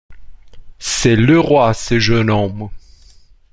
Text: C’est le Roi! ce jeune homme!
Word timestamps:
C’est 0.79 1.15
le 1.15 1.39
Roi! 1.39 1.75
ce 1.75 1.99
jeune 1.99 2.31
homme! 2.31 2.69